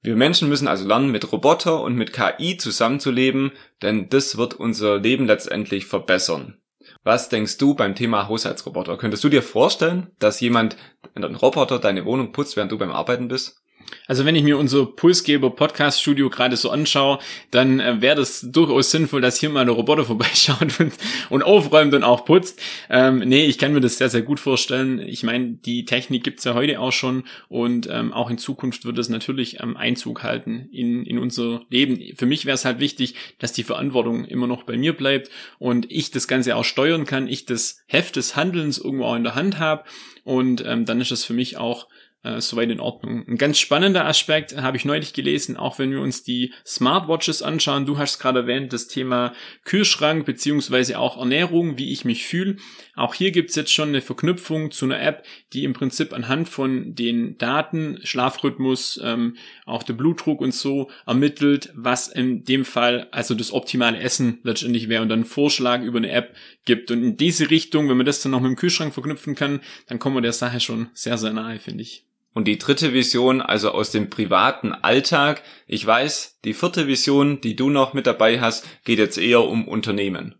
Wir 0.01 0.15
Menschen 0.15 0.49
müssen 0.49 0.67
also 0.67 0.87
lernen, 0.87 1.11
mit 1.11 1.31
Roboter 1.31 1.81
und 1.81 1.95
mit 1.95 2.13
KI 2.13 2.57
zusammenzuleben, 2.57 3.51
denn 3.81 4.09
das 4.09 4.37
wird 4.37 4.53
unser 4.53 4.99
Leben 4.99 5.25
letztendlich 5.25 5.85
verbessern. 5.85 6.59
Was 7.03 7.29
denkst 7.29 7.57
du 7.57 7.73
beim 7.73 7.95
Thema 7.95 8.27
Haushaltsroboter? 8.27 8.97
Könntest 8.97 9.23
du 9.23 9.29
dir 9.29 9.41
vorstellen, 9.41 10.11
dass 10.19 10.39
jemand, 10.39 10.77
ein 11.15 11.23
Roboter 11.23 11.79
deine 11.79 12.05
Wohnung 12.05 12.31
putzt, 12.31 12.55
während 12.55 12.71
du 12.71 12.77
beim 12.77 12.91
Arbeiten 12.91 13.27
bist? 13.27 13.61
Also 14.07 14.25
wenn 14.25 14.35
ich 14.35 14.43
mir 14.43 14.57
unser 14.57 14.85
Pulsgeber 14.85 15.49
Podcast 15.49 16.01
Studio 16.01 16.29
gerade 16.29 16.55
so 16.55 16.69
anschaue, 16.69 17.19
dann 17.51 17.79
äh, 17.79 18.01
wäre 18.01 18.15
das 18.15 18.41
durchaus 18.49 18.91
sinnvoll, 18.91 19.21
dass 19.21 19.39
hier 19.39 19.49
mal 19.49 19.65
der 19.65 19.75
Roboter 19.75 20.05
vorbeischaut 20.05 20.79
und, 20.79 20.93
und 21.29 21.43
aufräumt 21.43 21.93
und 21.93 22.03
auch 22.03 22.25
putzt. 22.25 22.61
Ähm, 22.89 23.19
nee, 23.19 23.45
ich 23.45 23.57
kann 23.57 23.73
mir 23.73 23.81
das 23.81 23.97
sehr, 23.97 24.09
sehr 24.09 24.21
gut 24.21 24.39
vorstellen. 24.39 24.99
Ich 24.99 25.23
meine, 25.23 25.53
die 25.53 25.85
Technik 25.85 26.23
gibt's 26.23 26.43
ja 26.43 26.53
heute 26.53 26.79
auch 26.79 26.91
schon 26.91 27.23
und 27.49 27.87
ähm, 27.91 28.13
auch 28.13 28.29
in 28.29 28.37
Zukunft 28.37 28.85
wird 28.85 28.97
es 28.97 29.09
natürlich 29.09 29.59
ähm, 29.59 29.75
Einzug 29.75 30.23
halten 30.23 30.69
in, 30.71 31.05
in 31.05 31.19
unser 31.19 31.61
Leben. 31.69 31.99
Für 32.15 32.25
mich 32.25 32.45
wäre 32.45 32.55
es 32.55 32.65
halt 32.65 32.79
wichtig, 32.79 33.15
dass 33.39 33.53
die 33.53 33.63
Verantwortung 33.63 34.25
immer 34.25 34.47
noch 34.47 34.63
bei 34.63 34.77
mir 34.77 34.93
bleibt 34.93 35.29
und 35.59 35.91
ich 35.91 36.11
das 36.11 36.27
Ganze 36.27 36.55
auch 36.55 36.65
steuern 36.65 37.05
kann, 37.05 37.27
ich 37.27 37.45
das 37.45 37.79
Heft 37.87 38.15
des 38.15 38.35
Handelns 38.35 38.77
irgendwo 38.77 39.05
auch 39.05 39.15
in 39.15 39.23
der 39.23 39.35
Hand 39.35 39.59
habe 39.59 39.83
und 40.23 40.63
ähm, 40.65 40.85
dann 40.85 40.99
ist 40.99 41.11
es 41.11 41.23
für 41.23 41.33
mich 41.33 41.57
auch 41.57 41.87
äh, 42.23 42.41
soweit 42.41 42.69
in 42.69 42.79
Ordnung. 42.79 43.25
Ein 43.27 43.37
ganz 43.37 43.59
spannender 43.59 44.05
Aspekt 44.05 44.55
habe 44.57 44.77
ich 44.77 44.85
neulich 44.85 45.13
gelesen, 45.13 45.55
auch 45.55 45.79
wenn 45.79 45.91
wir 45.91 46.01
uns 46.01 46.23
die 46.23 46.53
Smartwatches 46.65 47.41
anschauen. 47.41 47.85
Du 47.85 47.97
hast 47.97 48.19
gerade 48.19 48.39
erwähnt, 48.39 48.73
das 48.73 48.87
Thema 48.87 49.33
Kühlschrank 49.63 50.25
beziehungsweise 50.25 50.99
auch 50.99 51.17
Ernährung, 51.17 51.77
wie 51.77 51.91
ich 51.91 52.05
mich 52.05 52.25
fühle. 52.25 52.57
Auch 52.95 53.13
hier 53.13 53.31
gibt's 53.31 53.55
jetzt 53.55 53.71
schon 53.71 53.89
eine 53.89 54.01
Verknüpfung 54.01 54.71
zu 54.71 54.85
einer 54.85 55.01
App, 55.01 55.23
die 55.53 55.63
im 55.63 55.73
Prinzip 55.73 56.13
anhand 56.13 56.49
von 56.49 56.95
den 56.95 57.37
Daten, 57.37 57.99
Schlafrhythmus, 58.03 58.99
ähm, 59.03 59.37
auch 59.65 59.83
der 59.83 59.93
Blutdruck 59.93 60.41
und 60.41 60.53
so 60.53 60.89
ermittelt, 61.05 61.71
was 61.75 62.07
in 62.07 62.43
dem 62.43 62.65
Fall 62.65 63.07
also 63.11 63.35
das 63.35 63.51
optimale 63.51 63.99
Essen 63.99 64.39
letztendlich 64.43 64.89
wäre 64.89 65.03
und 65.03 65.09
dann 65.09 65.25
Vorschlag 65.25 65.81
über 65.81 65.97
eine 65.97 66.11
App 66.11 66.35
gibt. 66.65 66.91
Und 66.91 67.03
in 67.03 67.17
diese 67.17 67.49
Richtung, 67.49 67.89
wenn 67.89 67.97
man 67.97 68.05
das 68.05 68.21
dann 68.21 68.31
noch 68.31 68.41
mit 68.41 68.49
dem 68.49 68.55
Kühlschrank 68.55 68.93
verknüpfen 68.93 69.35
kann, 69.35 69.61
dann 69.87 69.99
kommen 69.99 70.15
wir 70.15 70.21
der 70.21 70.33
Sache 70.33 70.59
schon 70.59 70.89
sehr, 70.93 71.17
sehr 71.17 71.33
nahe, 71.33 71.59
finde 71.59 71.83
ich. 71.83 72.07
Und 72.37 72.47
die 72.47 72.59
dritte 72.59 72.93
Vision, 72.93 73.41
also 73.41 73.71
aus 73.71 73.89
dem 73.89 74.11
privaten 74.11 74.71
Alltag. 74.71 75.41
Ich 75.65 75.83
weiß, 75.83 76.37
die 76.45 76.53
vierte 76.53 76.85
Vision, 76.85 77.41
die 77.41 77.55
du 77.55 77.71
noch 77.71 77.95
mit 77.95 78.05
dabei 78.05 78.39
hast, 78.39 78.63
geht 78.85 78.99
jetzt 78.99 79.17
eher 79.17 79.41
um 79.41 79.67
Unternehmen. 79.67 80.35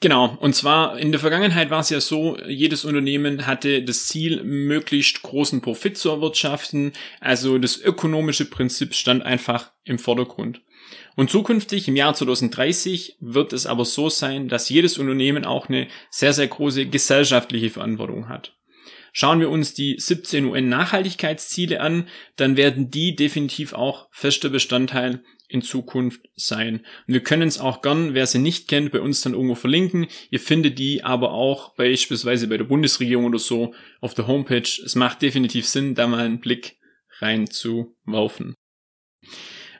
Genau, 0.00 0.36
und 0.40 0.56
zwar 0.56 0.98
in 0.98 1.12
der 1.12 1.20
Vergangenheit 1.20 1.70
war 1.70 1.78
es 1.78 1.90
ja 1.90 2.00
so, 2.00 2.36
jedes 2.48 2.84
Unternehmen 2.84 3.46
hatte 3.46 3.84
das 3.84 4.08
Ziel, 4.08 4.42
möglichst 4.42 5.22
großen 5.22 5.60
Profit 5.60 5.96
zu 5.96 6.10
erwirtschaften, 6.10 6.90
also 7.20 7.58
das 7.58 7.80
ökonomische 7.80 8.46
Prinzip 8.46 8.92
stand 8.92 9.22
einfach 9.22 9.70
im 9.84 10.00
Vordergrund. 10.00 10.62
Und 11.14 11.30
zukünftig 11.30 11.86
im 11.86 11.94
Jahr 11.94 12.14
2030 12.14 13.18
wird 13.20 13.52
es 13.52 13.66
aber 13.66 13.84
so 13.84 14.10
sein, 14.10 14.48
dass 14.48 14.68
jedes 14.68 14.98
Unternehmen 14.98 15.44
auch 15.44 15.68
eine 15.68 15.86
sehr, 16.10 16.32
sehr 16.32 16.48
große 16.48 16.86
gesellschaftliche 16.86 17.70
Verantwortung 17.70 18.28
hat. 18.28 18.56
Schauen 19.16 19.38
wir 19.38 19.48
uns 19.48 19.74
die 19.74 19.94
17 19.96 20.44
UN-Nachhaltigkeitsziele 20.44 21.80
an, 21.80 22.08
dann 22.34 22.56
werden 22.56 22.90
die 22.90 23.14
definitiv 23.14 23.72
auch 23.72 24.08
fester 24.10 24.48
Bestandteil 24.48 25.22
in 25.46 25.62
Zukunft 25.62 26.20
sein. 26.34 26.80
Und 27.06 27.14
wir 27.14 27.22
können 27.22 27.46
es 27.46 27.60
auch 27.60 27.80
gern, 27.80 28.14
wer 28.14 28.26
sie 28.26 28.40
nicht 28.40 28.66
kennt, 28.66 28.90
bei 28.90 29.00
uns 29.00 29.20
dann 29.20 29.34
irgendwo 29.34 29.54
verlinken. 29.54 30.08
Ihr 30.30 30.40
findet 30.40 30.80
die 30.80 31.04
aber 31.04 31.30
auch 31.30 31.76
beispielsweise 31.76 32.48
bei 32.48 32.56
der 32.56 32.64
Bundesregierung 32.64 33.26
oder 33.26 33.38
so 33.38 33.72
auf 34.00 34.14
der 34.14 34.26
Homepage. 34.26 34.68
Es 34.84 34.96
macht 34.96 35.22
definitiv 35.22 35.68
Sinn, 35.68 35.94
da 35.94 36.08
mal 36.08 36.24
einen 36.24 36.40
Blick 36.40 36.76
reinzuwerfen. 37.20 38.54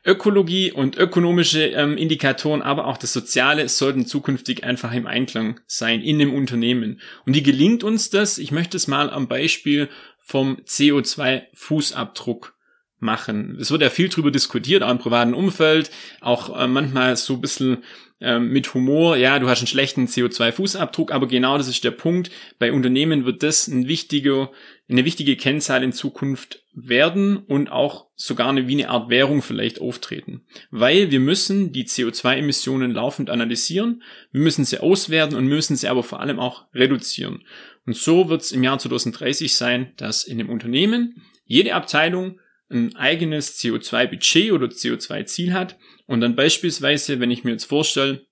Ökologie 0.06 0.70
und 0.70 0.96
ökonomische 0.96 1.64
ähm, 1.66 1.96
Indikatoren, 1.96 2.60
aber 2.60 2.86
auch 2.86 2.98
das 2.98 3.12
Soziale 3.12 3.68
sollten 3.68 4.04
zukünftig 4.04 4.62
einfach 4.62 4.92
im 4.92 5.06
Einklang 5.06 5.60
sein 5.66 6.02
in 6.02 6.18
dem 6.18 6.34
Unternehmen. 6.34 7.00
Und 7.24 7.34
wie 7.34 7.42
gelingt 7.42 7.82
uns 7.84 8.10
das? 8.10 8.36
Ich 8.36 8.50
möchte 8.50 8.76
es 8.76 8.86
mal 8.86 9.08
am 9.08 9.28
Beispiel 9.28 9.88
vom 10.18 10.56
CO2-Fußabdruck 10.66 12.52
machen. 12.98 13.58
Es 13.60 13.70
wird 13.70 13.82
ja 13.82 13.90
viel 13.90 14.08
drüber 14.08 14.30
diskutiert, 14.30 14.82
auch 14.82 14.90
im 14.90 14.98
privaten 14.98 15.34
Umfeld, 15.34 15.90
auch 16.20 16.58
äh, 16.58 16.66
manchmal 16.66 17.16
so 17.16 17.34
ein 17.34 17.40
bisschen 17.40 17.84
äh, 18.20 18.38
mit 18.38 18.72
Humor, 18.74 19.16
ja, 19.16 19.38
du 19.38 19.48
hast 19.48 19.58
einen 19.58 19.66
schlechten 19.66 20.06
CO2-Fußabdruck, 20.06 21.10
aber 21.10 21.28
genau 21.28 21.58
das 21.58 21.68
ist 21.68 21.84
der 21.84 21.90
Punkt. 21.90 22.30
Bei 22.58 22.72
Unternehmen 22.72 23.26
wird 23.26 23.42
das 23.42 23.68
ein 23.68 23.86
wichtiger, 23.88 24.50
eine 24.88 25.04
wichtige 25.04 25.36
Kennzahl 25.36 25.82
in 25.82 25.92
Zukunft 25.92 26.64
werden 26.72 27.36
und 27.36 27.70
auch 27.70 28.06
sogar 28.14 28.48
eine, 28.48 28.66
wie 28.66 28.74
eine 28.74 28.88
Art 28.88 29.10
Währung 29.10 29.42
vielleicht 29.42 29.80
auftreten. 29.80 30.42
Weil 30.70 31.10
wir 31.10 31.20
müssen 31.20 31.72
die 31.72 31.84
CO2-Emissionen 31.84 32.92
laufend 32.92 33.30
analysieren, 33.30 34.02
wir 34.32 34.40
müssen 34.40 34.64
sie 34.64 34.78
auswerten 34.78 35.36
und 35.36 35.46
müssen 35.46 35.76
sie 35.76 35.88
aber 35.88 36.02
vor 36.02 36.20
allem 36.20 36.40
auch 36.40 36.66
reduzieren. 36.72 37.44
Und 37.86 37.96
so 37.96 38.28
wird 38.28 38.42
es 38.42 38.52
im 38.52 38.62
Jahr 38.62 38.78
2030 38.78 39.54
sein, 39.54 39.92
dass 39.96 40.24
in 40.24 40.38
dem 40.38 40.48
Unternehmen 40.48 41.22
jede 41.44 41.74
Abteilung 41.74 42.40
ein 42.70 42.96
eigenes 42.96 43.58
CO2-Budget 43.58 44.52
oder 44.52 44.66
CO2-Ziel 44.66 45.52
hat 45.52 45.76
und 46.06 46.20
dann 46.20 46.36
beispielsweise, 46.36 47.20
wenn 47.20 47.30
ich 47.30 47.44
mir 47.44 47.52
jetzt 47.52 47.64
vorstelle, 47.64 48.26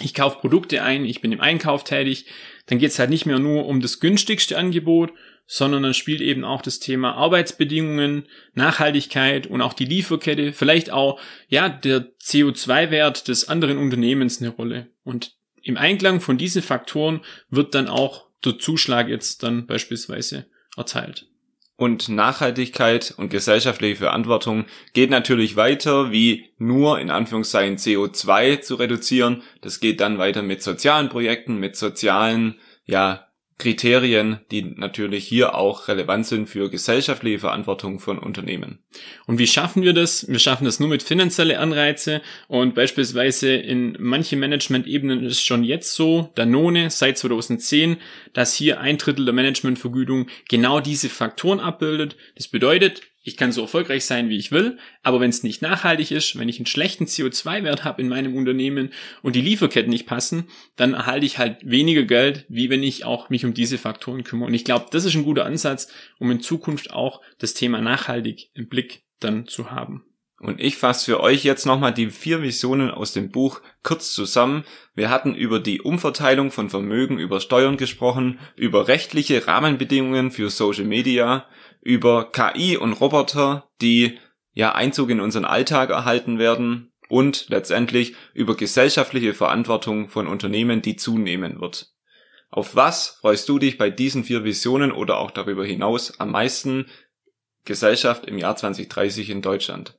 ich 0.00 0.12
kaufe 0.12 0.38
Produkte 0.38 0.82
ein, 0.82 1.04
ich 1.04 1.20
bin 1.20 1.32
im 1.32 1.40
Einkauf 1.40 1.84
tätig, 1.84 2.26
dann 2.66 2.78
geht 2.78 2.90
es 2.90 2.98
halt 2.98 3.10
nicht 3.10 3.26
mehr 3.26 3.38
nur 3.38 3.66
um 3.66 3.80
das 3.80 4.00
günstigste 4.00 4.58
Angebot, 4.58 5.12
sondern 5.46 5.84
dann 5.84 5.94
spielt 5.94 6.20
eben 6.20 6.44
auch 6.44 6.60
das 6.60 6.80
Thema 6.80 7.14
Arbeitsbedingungen, 7.14 8.26
Nachhaltigkeit 8.54 9.46
und 9.46 9.62
auch 9.62 9.72
die 9.72 9.84
Lieferkette, 9.84 10.52
vielleicht 10.52 10.90
auch, 10.90 11.20
ja, 11.48 11.68
der 11.68 12.12
CO2-Wert 12.18 13.28
des 13.28 13.48
anderen 13.48 13.78
Unternehmens 13.78 14.42
eine 14.42 14.50
Rolle. 14.50 14.88
Und 15.04 15.36
im 15.62 15.76
Einklang 15.76 16.20
von 16.20 16.36
diesen 16.36 16.62
Faktoren 16.62 17.20
wird 17.48 17.74
dann 17.74 17.88
auch 17.88 18.26
der 18.44 18.58
Zuschlag 18.58 19.08
jetzt 19.08 19.42
dann 19.42 19.66
beispielsweise 19.66 20.46
erteilt. 20.76 21.28
Und 21.78 22.08
Nachhaltigkeit 22.08 23.12
und 23.18 23.28
gesellschaftliche 23.28 23.96
Verantwortung 23.96 24.64
geht 24.94 25.10
natürlich 25.10 25.56
weiter, 25.56 26.10
wie 26.10 26.48
nur 26.56 26.98
in 26.98 27.10
Anführungszeichen 27.10 27.76
CO2 27.76 28.62
zu 28.62 28.76
reduzieren. 28.76 29.42
Das 29.60 29.80
geht 29.80 30.00
dann 30.00 30.16
weiter 30.16 30.42
mit 30.42 30.62
sozialen 30.62 31.10
Projekten, 31.10 31.58
mit 31.58 31.76
sozialen, 31.76 32.54
ja, 32.86 33.25
Kriterien, 33.58 34.40
die 34.50 34.62
natürlich 34.62 35.26
hier 35.26 35.54
auch 35.54 35.88
relevant 35.88 36.26
sind 36.26 36.46
für 36.46 36.68
gesellschaftliche 36.70 37.38
Verantwortung 37.38 38.00
von 38.00 38.18
Unternehmen. 38.18 38.80
Und 39.26 39.38
wie 39.38 39.46
schaffen 39.46 39.82
wir 39.82 39.94
das? 39.94 40.28
Wir 40.28 40.38
schaffen 40.38 40.66
das 40.66 40.78
nur 40.78 40.90
mit 40.90 41.02
finanzielle 41.02 41.58
Anreize 41.58 42.20
und 42.48 42.74
beispielsweise 42.74 43.54
in 43.54 43.96
manchen 43.98 44.40
Management-Ebenen 44.40 45.24
ist 45.24 45.42
schon 45.42 45.64
jetzt 45.64 45.94
so, 45.94 46.30
Danone 46.34 46.90
seit 46.90 47.16
2010, 47.16 47.96
dass 48.34 48.54
hier 48.54 48.80
ein 48.80 48.98
Drittel 48.98 49.24
der 49.24 49.34
Managementvergütung 49.34 50.26
genau 50.48 50.80
diese 50.80 51.08
Faktoren 51.08 51.58
abbildet. 51.58 52.16
Das 52.34 52.48
bedeutet, 52.48 53.02
ich 53.26 53.36
kann 53.36 53.50
so 53.50 53.62
erfolgreich 53.62 54.04
sein, 54.04 54.28
wie 54.28 54.36
ich 54.36 54.52
will, 54.52 54.78
aber 55.02 55.20
wenn 55.20 55.30
es 55.30 55.42
nicht 55.42 55.60
nachhaltig 55.60 56.12
ist, 56.12 56.38
wenn 56.38 56.48
ich 56.48 56.58
einen 56.58 56.66
schlechten 56.66 57.06
CO2-Wert 57.06 57.82
habe 57.82 58.00
in 58.00 58.08
meinem 58.08 58.36
Unternehmen 58.36 58.90
und 59.20 59.34
die 59.34 59.40
Lieferketten 59.40 59.90
nicht 59.90 60.06
passen, 60.06 60.44
dann 60.76 60.94
erhalte 60.94 61.26
ich 61.26 61.36
halt 61.36 61.58
weniger 61.68 62.04
Geld, 62.04 62.46
wie 62.48 62.70
wenn 62.70 62.84
ich 62.84 63.04
auch 63.04 63.28
mich 63.28 63.44
um 63.44 63.52
diese 63.52 63.78
Faktoren 63.78 64.22
kümmere. 64.22 64.46
Und 64.46 64.54
ich 64.54 64.64
glaube, 64.64 64.86
das 64.92 65.04
ist 65.04 65.16
ein 65.16 65.24
guter 65.24 65.44
Ansatz, 65.44 65.88
um 66.20 66.30
in 66.30 66.40
Zukunft 66.40 66.92
auch 66.92 67.20
das 67.38 67.52
Thema 67.52 67.80
nachhaltig 67.80 68.50
im 68.54 68.68
Blick 68.68 69.02
dann 69.18 69.48
zu 69.48 69.72
haben. 69.72 70.04
Und 70.38 70.60
ich 70.60 70.76
fasse 70.76 71.06
für 71.06 71.20
euch 71.20 71.44
jetzt 71.44 71.64
nochmal 71.64 71.94
die 71.94 72.10
vier 72.10 72.42
Visionen 72.42 72.90
aus 72.90 73.12
dem 73.12 73.30
Buch 73.30 73.62
kurz 73.82 74.12
zusammen. 74.12 74.64
Wir 74.94 75.08
hatten 75.08 75.34
über 75.34 75.60
die 75.60 75.80
Umverteilung 75.80 76.50
von 76.50 76.68
Vermögen 76.68 77.18
über 77.18 77.40
Steuern 77.40 77.78
gesprochen, 77.78 78.38
über 78.54 78.86
rechtliche 78.86 79.46
Rahmenbedingungen 79.46 80.30
für 80.30 80.50
Social 80.50 80.84
Media, 80.84 81.46
über 81.80 82.30
KI 82.32 82.76
und 82.76 82.92
Roboter, 82.92 83.70
die 83.80 84.18
ja 84.52 84.74
Einzug 84.74 85.08
in 85.08 85.20
unseren 85.20 85.46
Alltag 85.46 85.88
erhalten 85.90 86.38
werden 86.38 86.92
und 87.08 87.48
letztendlich 87.48 88.14
über 88.34 88.56
gesellschaftliche 88.56 89.32
Verantwortung 89.32 90.08
von 90.08 90.26
Unternehmen, 90.26 90.82
die 90.82 90.96
zunehmen 90.96 91.60
wird. 91.60 91.94
Auf 92.50 92.76
was 92.76 93.18
freust 93.20 93.48
du 93.48 93.58
dich 93.58 93.78
bei 93.78 93.90
diesen 93.90 94.24
vier 94.24 94.44
Visionen 94.44 94.92
oder 94.92 95.18
auch 95.18 95.30
darüber 95.30 95.64
hinaus 95.64 96.20
am 96.20 96.32
meisten 96.32 96.86
Gesellschaft 97.64 98.26
im 98.26 98.38
Jahr 98.38 98.56
2030 98.56 99.30
in 99.30 99.42
Deutschland? 99.42 99.98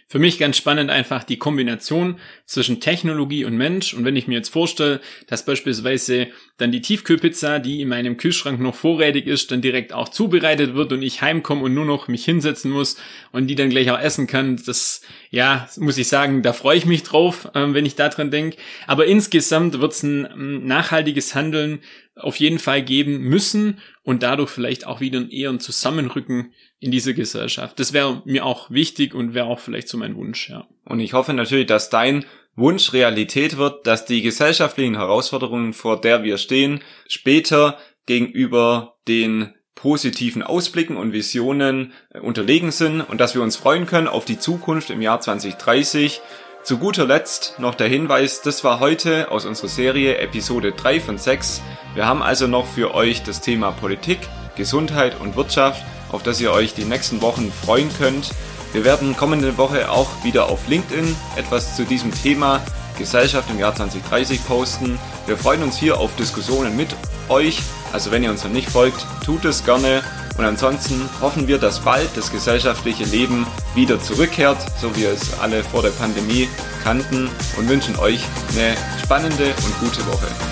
Für 0.11 0.19
mich 0.19 0.37
ganz 0.37 0.57
spannend 0.57 0.89
einfach 0.89 1.23
die 1.23 1.37
Kombination 1.37 2.19
zwischen 2.45 2.81
Technologie 2.81 3.45
und 3.45 3.55
Mensch. 3.55 3.93
Und 3.93 4.03
wenn 4.03 4.17
ich 4.17 4.27
mir 4.27 4.33
jetzt 4.33 4.49
vorstelle, 4.49 4.99
dass 5.27 5.45
beispielsweise 5.45 6.27
dann 6.57 6.73
die 6.73 6.81
Tiefkühlpizza, 6.81 7.59
die 7.59 7.79
in 7.79 7.87
meinem 7.87 8.17
Kühlschrank 8.17 8.59
noch 8.59 8.75
vorrätig 8.75 9.25
ist, 9.25 9.51
dann 9.51 9.61
direkt 9.61 9.93
auch 9.93 10.09
zubereitet 10.09 10.73
wird 10.73 10.91
und 10.91 11.01
ich 11.01 11.21
heimkomme 11.21 11.63
und 11.63 11.73
nur 11.73 11.85
noch 11.85 12.09
mich 12.09 12.25
hinsetzen 12.25 12.71
muss 12.71 12.97
und 13.31 13.47
die 13.47 13.55
dann 13.55 13.69
gleich 13.69 13.89
auch 13.89 14.01
essen 14.01 14.27
kann, 14.27 14.61
das, 14.65 15.01
ja, 15.29 15.69
muss 15.77 15.97
ich 15.97 16.09
sagen, 16.09 16.41
da 16.41 16.51
freue 16.51 16.75
ich 16.75 16.85
mich 16.85 17.03
drauf, 17.03 17.49
äh, 17.53 17.73
wenn 17.73 17.85
ich 17.85 17.95
daran 17.95 18.31
denke. 18.31 18.57
Aber 18.87 19.05
insgesamt 19.05 19.79
wird 19.79 19.93
es 19.93 20.03
ein 20.03 20.27
ähm, 20.29 20.67
nachhaltiges 20.67 21.35
Handeln 21.35 21.79
auf 22.17 22.35
jeden 22.35 22.59
Fall 22.59 22.83
geben 22.83 23.19
müssen 23.19 23.79
und 24.03 24.23
dadurch 24.23 24.49
vielleicht 24.49 24.85
auch 24.85 24.99
wieder 24.99 25.25
eher 25.31 25.51
ein 25.51 25.61
Zusammenrücken 25.61 26.53
in 26.81 26.91
dieser 26.91 27.13
Gesellschaft. 27.13 27.79
Das 27.79 27.93
wäre 27.93 28.23
mir 28.25 28.43
auch 28.43 28.71
wichtig 28.71 29.13
und 29.13 29.35
wäre 29.35 29.45
auch 29.45 29.59
vielleicht 29.59 29.87
so 29.87 29.97
mein 30.01 30.15
Wunsch, 30.15 30.49
ja. 30.49 30.67
Und 30.83 30.99
ich 30.99 31.13
hoffe 31.13 31.33
natürlich, 31.33 31.67
dass 31.67 31.89
dein 31.89 32.25
Wunsch 32.55 32.91
Realität 32.91 33.57
wird, 33.57 33.87
dass 33.87 34.05
die 34.05 34.21
gesellschaftlichen 34.21 34.95
Herausforderungen, 34.95 35.73
vor 35.73 36.01
der 36.01 36.23
wir 36.23 36.37
stehen, 36.37 36.81
später 37.07 37.77
gegenüber 38.05 38.97
den 39.07 39.53
positiven 39.75 40.43
Ausblicken 40.43 40.97
und 40.97 41.13
Visionen 41.13 41.93
äh, 42.13 42.19
unterlegen 42.19 42.71
sind 42.71 43.01
und 43.01 43.19
dass 43.19 43.35
wir 43.35 43.41
uns 43.41 43.55
freuen 43.55 43.85
können 43.85 44.07
auf 44.07 44.25
die 44.25 44.37
Zukunft 44.37 44.89
im 44.89 45.01
Jahr 45.01 45.21
2030. 45.21 46.21
Zu 46.63 46.77
guter 46.77 47.07
Letzt 47.07 47.55
noch 47.57 47.73
der 47.73 47.87
Hinweis, 47.87 48.43
das 48.43 48.63
war 48.63 48.79
heute 48.79 49.31
aus 49.31 49.45
unserer 49.45 49.69
Serie 49.69 50.17
Episode 50.19 50.73
3 50.73 50.99
von 50.99 51.17
6. 51.17 51.63
Wir 51.95 52.05
haben 52.05 52.21
also 52.21 52.45
noch 52.45 52.67
für 52.67 52.93
euch 52.93 53.23
das 53.23 53.41
Thema 53.41 53.71
Politik, 53.71 54.19
Gesundheit 54.55 55.19
und 55.19 55.35
Wirtschaft, 55.35 55.83
auf 56.11 56.21
das 56.21 56.39
ihr 56.39 56.51
euch 56.51 56.75
die 56.75 56.85
nächsten 56.85 57.21
Wochen 57.21 57.51
freuen 57.51 57.89
könnt. 57.97 58.29
Wir 58.73 58.85
werden 58.85 59.17
kommende 59.17 59.57
Woche 59.57 59.91
auch 59.91 60.09
wieder 60.23 60.49
auf 60.49 60.67
LinkedIn 60.67 61.15
etwas 61.35 61.75
zu 61.75 61.83
diesem 61.83 62.13
Thema 62.13 62.61
Gesellschaft 62.97 63.49
im 63.49 63.59
Jahr 63.59 63.75
2030 63.75 64.45
posten. 64.45 64.97
Wir 65.25 65.37
freuen 65.37 65.63
uns 65.63 65.77
hier 65.77 65.99
auf 65.99 66.15
Diskussionen 66.15 66.75
mit 66.75 66.89
euch. 67.27 67.59
Also 67.91 68.11
wenn 68.11 68.23
ihr 68.23 68.29
uns 68.29 68.43
noch 68.43 68.51
nicht 68.51 68.69
folgt, 68.69 69.05
tut 69.25 69.43
es 69.43 69.65
gerne. 69.65 70.03
Und 70.37 70.45
ansonsten 70.45 71.09
hoffen 71.19 71.47
wir, 71.47 71.57
dass 71.57 71.81
bald 71.81 72.09
das 72.15 72.31
gesellschaftliche 72.31 73.03
Leben 73.03 73.45
wieder 73.75 73.99
zurückkehrt, 73.99 74.57
so 74.79 74.95
wie 74.95 75.03
es 75.03 75.37
alle 75.41 75.63
vor 75.63 75.81
der 75.81 75.89
Pandemie 75.89 76.47
kannten 76.83 77.29
und 77.57 77.67
wünschen 77.67 77.97
euch 77.97 78.23
eine 78.53 78.75
spannende 79.03 79.53
und 79.65 79.79
gute 79.79 80.05
Woche. 80.07 80.50